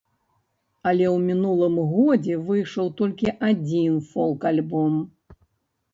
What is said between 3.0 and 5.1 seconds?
толькі адзін фолк-альбом.